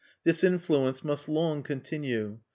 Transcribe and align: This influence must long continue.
This 0.23 0.43
influence 0.43 1.03
must 1.03 1.29
long 1.29 1.61
continue. 1.61 2.39